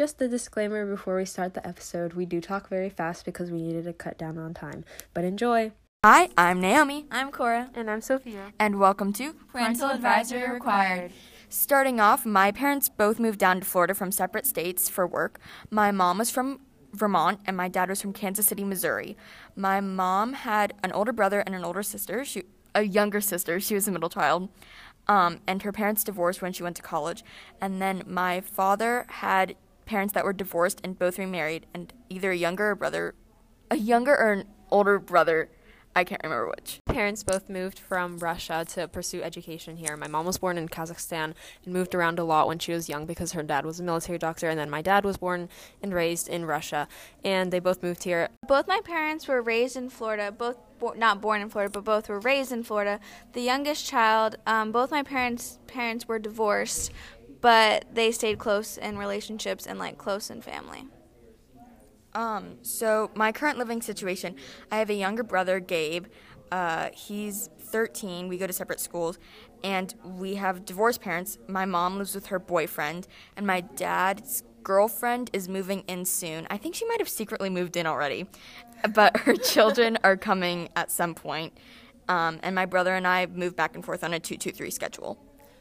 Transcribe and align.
Just 0.00 0.22
a 0.22 0.28
disclaimer 0.28 0.86
before 0.86 1.18
we 1.18 1.26
start 1.26 1.52
the 1.52 1.68
episode 1.68 2.14
we 2.14 2.24
do 2.24 2.40
talk 2.40 2.70
very 2.70 2.88
fast 2.88 3.26
because 3.26 3.50
we 3.50 3.60
needed 3.60 3.84
to 3.84 3.92
cut 3.92 4.16
down 4.16 4.38
on 4.38 4.54
time. 4.54 4.82
But 5.12 5.24
enjoy! 5.24 5.72
Hi, 6.06 6.30
I'm 6.38 6.58
Naomi, 6.58 7.04
I'm 7.10 7.30
Cora. 7.30 7.68
And 7.74 7.90
I'm 7.90 8.00
Sophia. 8.00 8.54
and 8.58 8.80
welcome 8.80 9.12
to 9.12 9.34
Parental 9.52 9.90
advisory 9.90 10.50
required. 10.50 11.12
Starting 11.50 12.00
off, 12.00 12.24
my 12.24 12.50
parents 12.50 12.88
both 12.88 13.20
moved 13.20 13.38
down 13.38 13.60
to 13.60 13.66
Florida 13.66 13.92
from 13.92 14.10
separate 14.10 14.46
states 14.46 14.88
for 14.88 15.06
work. 15.06 15.38
My 15.68 15.90
mom 15.90 16.16
was 16.16 16.30
from 16.30 16.60
Vermont 16.94 17.40
and 17.44 17.54
my 17.54 17.68
dad 17.68 17.90
was 17.90 18.00
from 18.00 18.14
Kansas 18.14 18.46
City, 18.46 18.64
Missouri. 18.64 19.18
My 19.54 19.82
mom 19.82 20.32
had 20.32 20.72
an 20.82 20.92
older 20.92 21.12
brother 21.12 21.40
and 21.40 21.54
an 21.54 21.62
older 21.62 21.82
sister, 21.82 22.24
she, 22.24 22.44
a 22.74 22.84
younger 22.84 23.20
sister, 23.20 23.60
she 23.60 23.74
was 23.74 23.86
a 23.86 23.92
middle 23.92 24.08
child. 24.08 24.48
Um, 25.08 25.40
and 25.46 25.60
her 25.60 25.72
parents 25.72 26.04
divorced 26.04 26.40
when 26.40 26.54
she 26.54 26.62
went 26.62 26.76
to 26.76 26.82
college. 26.82 27.22
And 27.60 27.82
then 27.82 28.02
my 28.06 28.40
father 28.40 29.04
had 29.06 29.56
parents 29.90 30.14
that 30.14 30.24
were 30.24 30.32
divorced 30.32 30.80
and 30.84 30.96
both 30.96 31.18
remarried, 31.18 31.66
and 31.74 31.92
either 32.08 32.30
a 32.30 32.36
younger 32.36 32.76
brother, 32.76 33.12
a 33.72 33.76
younger 33.76 34.16
or 34.16 34.30
an 34.30 34.44
older 34.70 35.00
brother, 35.00 35.50
I 35.96 36.04
can't 36.04 36.20
remember 36.22 36.46
which. 36.46 36.78
Parents 36.86 37.24
both 37.24 37.50
moved 37.50 37.80
from 37.80 38.18
Russia 38.18 38.64
to 38.74 38.86
pursue 38.86 39.20
education 39.20 39.76
here. 39.76 39.96
My 39.96 40.06
mom 40.06 40.26
was 40.26 40.38
born 40.38 40.58
in 40.58 40.68
Kazakhstan 40.68 41.34
and 41.64 41.74
moved 41.74 41.92
around 41.96 42.20
a 42.20 42.24
lot 42.24 42.46
when 42.46 42.60
she 42.60 42.72
was 42.72 42.88
young 42.88 43.04
because 43.04 43.32
her 43.32 43.42
dad 43.42 43.66
was 43.66 43.80
a 43.80 43.82
military 43.82 44.16
doctor, 44.16 44.48
and 44.48 44.56
then 44.56 44.70
my 44.70 44.80
dad 44.80 45.04
was 45.04 45.16
born 45.16 45.48
and 45.82 45.92
raised 45.92 46.28
in 46.28 46.44
Russia, 46.44 46.86
and 47.24 47.50
they 47.50 47.58
both 47.58 47.82
moved 47.82 48.04
here. 48.04 48.28
Both 48.46 48.68
my 48.68 48.80
parents 48.84 49.26
were 49.26 49.42
raised 49.42 49.76
in 49.76 49.90
Florida. 49.90 50.30
Both 50.30 50.58
bo- 50.78 50.94
not 50.96 51.20
born 51.20 51.40
in 51.40 51.48
Florida, 51.48 51.72
but 51.72 51.82
both 51.82 52.08
were 52.08 52.20
raised 52.20 52.52
in 52.52 52.62
Florida. 52.62 53.00
The 53.32 53.42
youngest 53.42 53.86
child, 53.86 54.36
um, 54.46 54.70
both 54.70 54.92
my 54.92 55.02
parents 55.02 55.58
parents 55.66 56.06
were 56.06 56.20
divorced, 56.20 56.92
but 57.40 57.86
they 57.92 58.12
stayed 58.12 58.38
close 58.38 58.76
in 58.76 58.98
relationships 58.98 59.66
and 59.66 59.78
like 59.78 59.98
close 59.98 60.30
in 60.30 60.42
family. 60.42 60.86
Um, 62.14 62.56
so 62.62 63.10
my 63.14 63.32
current 63.32 63.58
living 63.58 63.82
situation, 63.82 64.34
I 64.70 64.78
have 64.78 64.90
a 64.90 64.94
younger 64.94 65.22
brother, 65.22 65.60
Gabe. 65.60 66.06
Uh, 66.50 66.88
he's 66.92 67.48
13. 67.60 68.28
We 68.28 68.36
go 68.36 68.46
to 68.46 68.52
separate 68.52 68.80
schools, 68.80 69.18
and 69.62 69.94
we 70.04 70.34
have 70.34 70.64
divorced 70.64 71.00
parents. 71.00 71.38
My 71.46 71.64
mom 71.64 71.98
lives 71.98 72.14
with 72.14 72.26
her 72.26 72.38
boyfriend, 72.38 73.06
and 73.36 73.46
my 73.46 73.60
dad's 73.60 74.42
girlfriend 74.62 75.30
is 75.32 75.48
moving 75.48 75.80
in 75.86 76.04
soon. 76.04 76.46
I 76.50 76.56
think 76.56 76.74
she 76.74 76.84
might 76.86 76.98
have 76.98 77.08
secretly 77.08 77.50
moved 77.50 77.76
in 77.76 77.86
already, 77.86 78.26
but 78.92 79.16
her 79.18 79.36
children 79.36 79.96
are 80.02 80.16
coming 80.16 80.68
at 80.74 80.90
some 80.90 81.14
point. 81.14 81.56
Um, 82.08 82.40
and 82.42 82.56
my 82.56 82.66
brother 82.66 82.94
and 82.96 83.06
I 83.06 83.26
move 83.26 83.54
back 83.54 83.76
and 83.76 83.84
forth 83.84 84.02
on 84.02 84.12
a 84.12 84.18
two-two-three 84.18 84.70
schedule. 84.70 85.16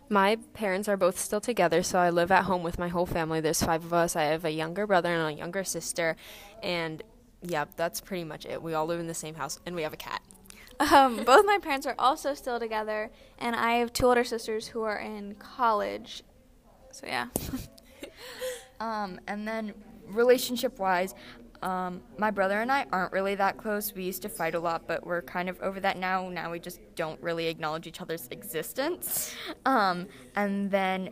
My 0.09 0.37
parents 0.53 0.87
are 0.87 0.97
both 0.97 1.19
still 1.19 1.39
together, 1.39 1.83
so 1.83 1.99
I 1.99 2.09
live 2.09 2.31
at 2.31 2.45
home 2.45 2.63
with 2.63 2.79
my 2.79 2.87
whole 2.87 3.05
family. 3.05 3.41
There's 3.41 3.61
five 3.61 3.85
of 3.85 3.93
us. 3.93 4.15
I 4.15 4.23
have 4.23 4.43
a 4.43 4.51
younger 4.51 4.87
brother 4.87 5.13
and 5.13 5.35
a 5.35 5.37
younger 5.37 5.63
sister, 5.63 6.15
and 6.63 7.03
yeah, 7.41 7.65
that's 7.75 8.01
pretty 8.01 8.23
much 8.23 8.45
it. 8.45 8.61
We 8.61 8.73
all 8.73 8.87
live 8.87 8.99
in 8.99 9.07
the 9.07 9.13
same 9.13 9.35
house, 9.35 9.59
and 9.65 9.75
we 9.75 9.83
have 9.83 9.93
a 9.93 9.97
cat. 9.97 10.21
Um, 10.79 11.23
both 11.25 11.45
my 11.45 11.59
parents 11.61 11.85
are 11.85 11.95
also 11.99 12.33
still 12.33 12.59
together, 12.59 13.11
and 13.37 13.55
I 13.55 13.73
have 13.73 13.93
two 13.93 14.07
older 14.07 14.23
sisters 14.23 14.67
who 14.67 14.81
are 14.81 14.97
in 14.97 15.35
college. 15.35 16.23
So 16.91 17.05
yeah. 17.05 17.27
Um, 18.79 19.19
and 19.27 19.47
then 19.47 19.73
relationship 20.09 20.79
wise, 20.79 21.15
um, 21.61 22.01
my 22.17 22.31
brother 22.31 22.61
and 22.61 22.71
I 22.71 22.85
aren't 22.91 23.11
really 23.11 23.35
that 23.35 23.57
close. 23.57 23.93
We 23.93 24.03
used 24.03 24.21
to 24.21 24.29
fight 24.29 24.55
a 24.55 24.59
lot, 24.59 24.87
but 24.87 25.05
we're 25.05 25.21
kind 25.21 25.49
of 25.49 25.59
over 25.61 25.79
that 25.81 25.97
now. 25.97 26.29
Now 26.29 26.51
we 26.51 26.59
just 26.59 26.79
don't 26.95 27.21
really 27.21 27.47
acknowledge 27.47 27.85
each 27.85 28.01
other's 28.01 28.27
existence. 28.31 29.33
Um, 29.65 30.07
and 30.35 30.71
then 30.71 31.09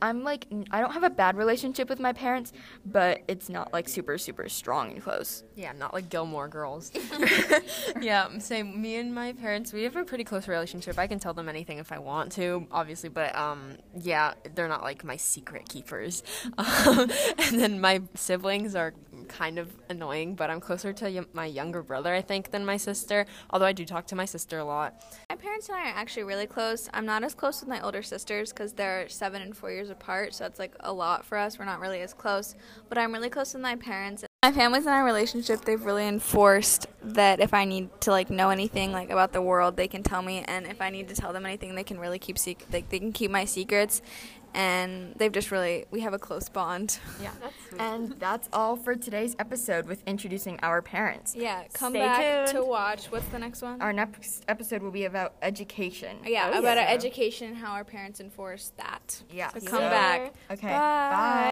I'm 0.00 0.24
like, 0.24 0.46
I 0.70 0.80
don't 0.80 0.92
have 0.92 1.04
a 1.04 1.10
bad 1.10 1.36
relationship 1.36 1.88
with 1.88 2.00
my 2.00 2.12
parents, 2.12 2.52
but 2.84 3.22
it's 3.28 3.48
not 3.48 3.72
like 3.72 3.88
super, 3.88 4.18
super 4.18 4.48
strong 4.48 4.92
and 4.92 5.02
close. 5.02 5.44
Yeah, 5.54 5.72
not 5.72 5.94
like 5.94 6.08
Gilmore 6.08 6.48
Girls. 6.48 6.90
yeah, 8.00 8.38
same. 8.38 8.80
Me 8.80 8.96
and 8.96 9.14
my 9.14 9.32
parents, 9.32 9.72
we 9.72 9.84
have 9.84 9.96
a 9.96 10.04
pretty 10.04 10.24
close 10.24 10.48
relationship. 10.48 10.98
I 10.98 11.06
can 11.06 11.18
tell 11.18 11.34
them 11.34 11.48
anything 11.48 11.78
if 11.78 11.92
I 11.92 11.98
want 11.98 12.32
to, 12.32 12.66
obviously, 12.70 13.08
but 13.08 13.34
um, 13.36 13.76
yeah, 13.98 14.34
they're 14.54 14.68
not 14.68 14.82
like 14.82 15.04
my 15.04 15.16
secret 15.16 15.68
keepers. 15.68 16.22
Um, 16.56 17.10
and 17.38 17.60
then 17.60 17.80
my 17.80 18.02
siblings 18.14 18.74
are 18.74 18.94
kind 19.24 19.58
of 19.58 19.74
annoying, 19.88 20.34
but 20.34 20.50
I'm 20.50 20.60
closer 20.60 20.92
to 20.92 21.26
my 21.32 21.46
younger 21.46 21.82
brother, 21.82 22.14
I 22.14 22.22
think, 22.22 22.50
than 22.50 22.64
my 22.64 22.76
sister. 22.76 23.26
Although 23.50 23.66
I 23.66 23.72
do 23.72 23.84
talk 23.84 24.06
to 24.08 24.16
my 24.16 24.24
sister 24.24 24.58
a 24.58 24.64
lot. 24.64 25.04
My 25.28 25.36
parents 25.36 25.68
and 25.68 25.78
I 25.78 25.90
are 25.90 25.94
actually 25.94 26.24
really 26.24 26.46
close. 26.46 26.88
I'm 26.92 27.06
not 27.06 27.24
as 27.24 27.34
close 27.34 27.60
with 27.60 27.68
my 27.68 27.80
older 27.80 28.02
sisters 28.02 28.52
because 28.52 28.72
they're 28.72 29.08
seven 29.08 29.42
and 29.42 29.56
four 29.56 29.70
years 29.70 29.90
apart, 29.90 30.34
so 30.34 30.46
it's 30.46 30.58
like 30.58 30.74
a 30.80 30.92
lot 30.92 31.24
for 31.24 31.38
us. 31.38 31.58
We're 31.58 31.64
not 31.64 31.80
really 31.80 32.00
as 32.00 32.14
close, 32.14 32.54
but 32.88 32.98
I'm 32.98 33.12
really 33.12 33.30
close 33.30 33.54
with 33.54 33.62
my 33.62 33.76
parents. 33.76 34.24
My 34.42 34.52
family's 34.52 34.84
in 34.84 34.92
our 34.92 35.04
relationship. 35.04 35.64
They've 35.64 35.82
really 35.82 36.06
enforced 36.06 36.86
that 37.02 37.40
if 37.40 37.54
I 37.54 37.64
need 37.64 37.88
to 38.02 38.10
like 38.10 38.28
know 38.28 38.50
anything 38.50 38.92
like 38.92 39.10
about 39.10 39.32
the 39.32 39.40
world, 39.40 39.76
they 39.76 39.88
can 39.88 40.02
tell 40.02 40.20
me, 40.20 40.44
and 40.46 40.66
if 40.66 40.82
I 40.82 40.90
need 40.90 41.08
to 41.08 41.14
tell 41.14 41.32
them 41.32 41.46
anything, 41.46 41.74
they 41.74 41.84
can 41.84 41.98
really 41.98 42.18
keep 42.18 42.36
secret. 42.38 42.70
like 42.72 42.90
they 42.90 42.98
can 42.98 43.12
keep 43.12 43.30
my 43.30 43.46
secrets. 43.46 44.02
And 44.54 45.14
they've 45.16 45.32
just 45.32 45.50
really 45.50 45.84
we 45.90 46.00
have 46.00 46.14
a 46.14 46.18
close 46.18 46.48
bond. 46.48 46.98
Yeah. 47.20 47.30
That's 47.40 47.54
And 47.80 48.12
that's 48.20 48.48
all 48.52 48.76
for 48.76 48.94
today's 48.94 49.34
episode 49.38 49.86
with 49.86 50.02
introducing 50.06 50.60
our 50.62 50.80
parents. 50.80 51.34
Yeah, 51.36 51.64
come 51.72 51.92
Stay 51.92 51.98
back 52.00 52.46
tuned. 52.46 52.58
to 52.58 52.64
watch. 52.64 53.06
What's 53.06 53.26
the 53.26 53.38
next 53.38 53.62
one? 53.62 53.82
Our 53.82 53.92
next 53.92 54.44
episode 54.48 54.80
will 54.82 54.92
be 54.92 55.04
about 55.06 55.34
education. 55.42 56.18
yeah, 56.24 56.52
Oh, 56.54 56.60
about 56.60 56.78
our 56.78 56.86
education 56.86 57.48
and 57.48 57.56
how 57.56 57.72
our 57.72 57.84
parents 57.84 58.20
enforce 58.20 58.72
that. 58.76 59.22
Yeah. 59.30 59.48
So 59.48 59.60
come 59.66 59.80
back. 59.80 60.34
Okay. 60.50 60.68
Bye. 60.68 60.72
Bye. 60.78 61.40